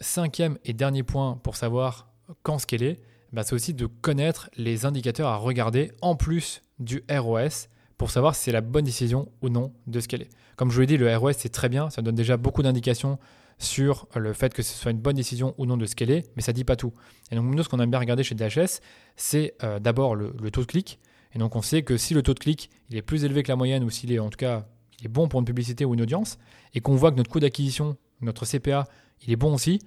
Cinquième 0.00 0.58
et 0.64 0.72
dernier 0.72 1.02
point 1.02 1.38
pour 1.42 1.56
savoir 1.56 2.12
quand 2.42 2.58
scaler, 2.58 3.00
bah 3.32 3.42
c'est 3.44 3.54
aussi 3.54 3.74
de 3.74 3.86
connaître 3.86 4.50
les 4.56 4.86
indicateurs 4.86 5.28
à 5.28 5.36
regarder 5.36 5.92
en 6.00 6.16
plus 6.16 6.62
du 6.78 7.04
ROS 7.10 7.68
pour 7.96 8.10
savoir 8.10 8.34
si 8.34 8.44
c'est 8.44 8.52
la 8.52 8.62
bonne 8.62 8.84
décision 8.84 9.30
ou 9.42 9.50
non 9.50 9.72
de 9.86 10.00
scaler. 10.00 10.28
Comme 10.56 10.70
je 10.70 10.74
vous 10.74 10.80
l'ai 10.80 10.86
dit, 10.86 10.96
le 10.96 11.14
ROS 11.16 11.34
c'est 11.36 11.50
très 11.50 11.68
bien, 11.68 11.90
ça 11.90 12.02
donne 12.02 12.14
déjà 12.14 12.36
beaucoup 12.36 12.62
d'indications 12.62 13.18
sur 13.58 14.08
le 14.16 14.32
fait 14.32 14.54
que 14.54 14.62
ce 14.62 14.72
soit 14.72 14.90
une 14.90 14.98
bonne 14.98 15.16
décision 15.16 15.54
ou 15.58 15.66
non 15.66 15.76
de 15.76 15.84
scaler, 15.84 16.24
mais 16.34 16.42
ça 16.42 16.52
ne 16.52 16.56
dit 16.56 16.64
pas 16.64 16.76
tout. 16.76 16.94
Et 17.30 17.36
donc 17.36 17.44
nous, 17.54 17.62
ce 17.62 17.68
qu'on 17.68 17.78
aime 17.78 17.90
bien 17.90 17.98
regarder 17.98 18.24
chez 18.24 18.34
DHS, 18.34 18.80
c'est 19.16 19.54
d'abord 19.80 20.14
le, 20.16 20.32
le, 20.40 20.50
taux 20.50 20.62
de 20.62 20.66
clic, 20.66 20.98
et 21.34 21.38
donc 21.38 21.56
on 21.56 21.62
sait 21.62 21.82
que 21.82 21.96
si 21.96 22.14
le 22.14 22.22
taux 22.22 22.34
de 22.34 22.38
clic 22.38 22.70
il 22.90 22.96
est 22.96 23.02
plus 23.02 23.24
élevé 23.24 23.42
que 23.42 23.48
la 23.48 23.56
moyenne 23.56 23.84
ou 23.84 23.90
s'il 23.90 24.12
est 24.12 24.18
en 24.18 24.30
tout 24.30 24.36
cas 24.36 24.66
il 25.00 25.06
est 25.06 25.08
bon 25.08 25.28
pour 25.28 25.40
une 25.40 25.46
publicité 25.46 25.84
ou 25.84 25.94
une 25.94 26.02
audience, 26.02 26.38
et 26.74 26.80
qu'on 26.80 26.94
voit 26.94 27.10
que 27.10 27.16
notre 27.16 27.30
coût 27.30 27.40
d'acquisition, 27.40 27.96
notre 28.20 28.46
CPA, 28.46 28.86
il 29.22 29.32
est 29.32 29.36
bon 29.36 29.54
aussi, 29.54 29.80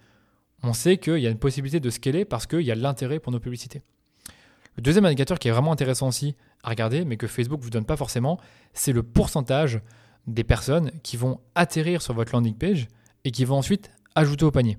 on 0.64 0.74
sait 0.74 0.98
qu'il 0.98 1.20
y 1.20 1.28
a 1.28 1.30
une 1.30 1.40
possibilité 1.40 1.80
de 1.80 1.90
scaler 1.90 2.26
parce 2.26 2.48
qu'il 2.48 2.62
y 2.62 2.72
a 2.72 2.76
l'intérêt 2.76 3.20
pour 3.20 3.32
nos 3.32 3.40
publicités. 3.40 3.82
Le 4.76 4.82
deuxième 4.82 5.06
indicateur 5.06 5.38
qui 5.38 5.50
est 5.50 5.52
vraiment 5.52 5.72
intéressant 5.72 6.08
aussi 6.08 6.36
à 6.64 6.70
regarder, 6.70 7.06
mais 7.06 7.18
que 7.18 7.28
Facebook 7.28 7.60
ne 7.60 7.64
vous 7.64 7.70
donne 7.70 7.86
pas 7.86 7.98
forcément, 7.98 8.40
c'est 8.74 8.94
le 8.94 9.04
pourcentage 9.04 9.82
des 10.26 10.44
personnes 10.44 10.92
qui 11.04 11.18
vont 11.18 11.42
atterrir 11.54 12.02
sur 12.02 12.14
votre 12.14 12.34
landing 12.34 12.56
page 12.56 12.88
et 13.24 13.32
qui 13.32 13.46
vont 13.46 13.58
ensuite 13.58 13.92
ajouter 14.16 14.46
au 14.46 14.52
panier. 14.52 14.78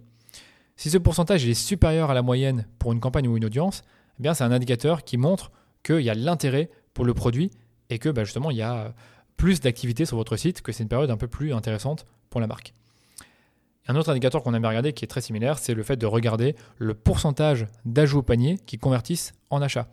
Si 0.76 0.90
ce 0.90 0.99
pourcentage 0.99 1.47
est 1.47 1.54
supérieur 1.54 2.11
à 2.11 2.14
la 2.14 2.23
moyenne 2.23 2.66
pour 2.78 2.92
une 2.92 2.99
campagne 2.99 3.28
ou 3.28 3.37
une 3.37 3.44
audience, 3.44 3.83
eh 4.18 4.23
bien 4.23 4.35
c'est 4.35 4.42
un 4.42 4.50
indicateur 4.50 5.04
qui 5.04 5.16
montre 5.16 5.52
qu'il 5.85 6.00
y 6.00 6.11
a 6.11 6.14
l'intérêt 6.14 6.71
pour 6.95 7.05
le 7.05 7.14
produit 7.14 7.50
et 7.91 7.99
que 7.99 8.09
bah, 8.09 8.25
justement 8.25 8.50
il 8.50 8.57
y 8.57 8.62
a 8.62 8.93
plus 9.37 9.61
d'activité 9.61 10.05
sur 10.05 10.17
votre 10.17 10.37
site, 10.37 10.62
que 10.62 10.73
c'est 10.73 10.83
une 10.83 10.88
période 10.88 11.11
un 11.11 11.17
peu 11.17 11.29
plus 11.29 11.53
intéressante 11.53 12.07
pour 12.31 12.41
la 12.41 12.47
marque. 12.47 12.73
Un 13.87 13.97
autre 13.97 14.11
indicateur 14.11 14.43
qu'on 14.43 14.55
aime 14.55 14.64
regarder 14.64 14.93
qui 14.93 15.05
est 15.05 15.09
très 15.09 15.21
similaire, 15.21 15.59
c'est 15.59 15.75
le 15.75 15.83
fait 15.83 15.97
de 15.97 16.07
regarder 16.07 16.57
le 16.79 16.95
pourcentage 16.95 17.67
d'ajouts 17.85 18.21
au 18.21 18.23
panier 18.23 18.59
qui 18.64 18.79
convertissent 18.79 19.33
en 19.50 19.61
achats. 19.61 19.88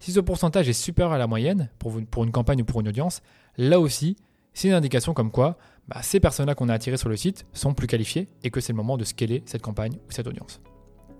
Si 0.00 0.12
ce 0.12 0.20
pourcentage 0.20 0.68
est 0.68 0.72
supérieur 0.72 1.12
à 1.12 1.18
la 1.18 1.26
moyenne 1.26 1.68
pour, 1.78 1.94
pour 2.10 2.24
une 2.24 2.32
campagne 2.32 2.62
ou 2.62 2.64
pour 2.64 2.80
une 2.80 2.88
audience, 2.88 3.22
là 3.58 3.80
aussi, 3.80 4.16
c'est 4.54 4.68
une 4.68 4.74
indication 4.74 5.12
comme 5.12 5.30
quoi 5.30 5.58
bah, 5.88 6.00
ces 6.02 6.20
personnes-là 6.20 6.54
qu'on 6.54 6.70
a 6.70 6.74
attirées 6.74 6.96
sur 6.96 7.10
le 7.10 7.16
site 7.16 7.46
sont 7.52 7.74
plus 7.74 7.86
qualifiées 7.86 8.28
et 8.42 8.50
que 8.50 8.60
c'est 8.60 8.72
le 8.72 8.76
moment 8.76 8.96
de 8.96 9.04
scaler 9.04 9.42
cette 9.44 9.62
campagne 9.62 9.94
ou 10.08 10.12
cette 10.12 10.26
audience. 10.26 10.60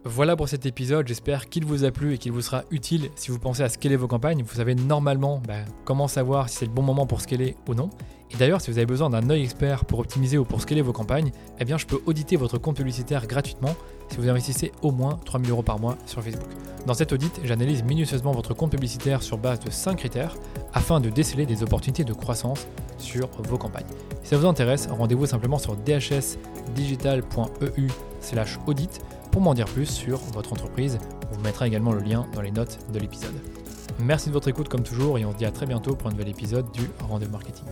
Voilà 0.06 0.37
pour 0.37 0.50
cet 0.50 0.66
épisode, 0.66 1.08
j'espère 1.08 1.49
qu'il 1.49 1.64
vous 1.64 1.84
a 1.84 1.90
plu 1.90 2.12
et 2.12 2.18
qu'il 2.18 2.30
vous 2.30 2.42
sera 2.42 2.64
utile 2.70 3.08
si 3.16 3.30
vous 3.30 3.38
pensez 3.38 3.62
à 3.62 3.70
scaler 3.70 3.96
vos 3.96 4.06
campagnes. 4.06 4.42
Vous 4.42 4.56
savez 4.56 4.75
normalement 4.75 5.40
bah, 5.49 5.64
comment 5.87 6.08
savoir 6.08 6.50
si 6.50 6.58
c'est 6.58 6.66
le 6.66 6.73
bon 6.73 6.82
moment 6.82 7.06
pour 7.06 7.23
scaler 7.23 7.56
ou 7.66 7.73
non. 7.73 7.88
Et 8.30 8.37
d'ailleurs, 8.37 8.61
si 8.61 8.70
vous 8.70 8.76
avez 8.76 8.84
besoin 8.84 9.08
d'un 9.08 9.30
œil 9.30 9.44
expert 9.44 9.87
pour 9.87 10.00
optimiser 10.00 10.37
ou 10.37 10.44
pour 10.44 10.61
scaler 10.61 10.82
vos 10.82 10.92
campagnes, 10.92 11.32
eh 11.58 11.64
bien 11.64 11.78
je 11.78 11.87
peux 11.87 12.02
auditer 12.04 12.37
votre 12.37 12.58
compte 12.58 12.76
publicitaire 12.76 13.26
gratuitement 13.26 13.75
si 14.11 14.18
vous 14.18 14.28
investissez 14.28 14.73
au 14.82 14.90
moins 14.90 15.18
3000 15.25 15.50
euros 15.50 15.62
par 15.62 15.78
mois 15.78 15.96
sur 16.04 16.23
Facebook. 16.23 16.50
Dans 16.87 16.92
cet 16.92 17.14
audit, 17.14 17.40
j'analyse 17.42 17.82
minutieusement 17.82 18.32
votre 18.32 18.52
compte 18.52 18.73
publicitaire 18.73 19.23
sur 19.23 19.38
base 19.38 19.61
de 19.61 19.70
5 19.70 19.96
critères 19.96 20.37
afin 20.75 21.00
de 21.00 21.08
déceler 21.08 21.46
des 21.46 21.62
opportunités 21.62 22.04
de 22.04 22.12
croissance 22.12 22.66
sur 22.99 23.30
vos 23.38 23.56
campagnes. 23.56 23.87
Si 24.23 24.28
ça 24.30 24.37
vous 24.37 24.44
intéresse, 24.44 24.87
rendez-vous 24.87 25.25
simplement 25.25 25.58
sur 25.58 25.76
dhsdigital.eu 25.76 27.88
audit 28.66 29.00
pour 29.34 29.42
m'en 29.42 29.52
dire 29.52 29.66
plus 29.66 29.86
sur 29.86 30.18
votre 30.32 30.52
entreprise, 30.52 30.96
on 31.28 31.34
vous 31.34 31.40
mettra 31.40 31.66
également 31.66 31.90
le 31.90 31.98
lien 31.98 32.24
dans 32.34 32.40
les 32.40 32.52
notes 32.52 32.78
de 32.92 33.00
l'épisode. 33.00 33.34
Merci 33.98 34.28
de 34.28 34.32
votre 34.32 34.46
écoute 34.46 34.68
comme 34.68 34.84
toujours 34.84 35.18
et 35.18 35.24
on 35.24 35.32
se 35.32 35.36
dit 35.36 35.44
à 35.44 35.50
très 35.50 35.66
bientôt 35.66 35.96
pour 35.96 36.06
un 36.06 36.12
nouvel 36.12 36.28
épisode 36.28 36.70
du 36.70 36.82
Rendez-vous 37.00 37.32
Marketing. 37.32 37.66